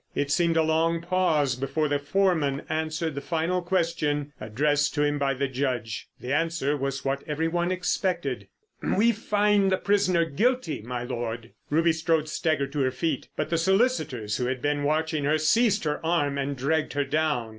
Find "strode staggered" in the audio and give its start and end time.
11.93-12.71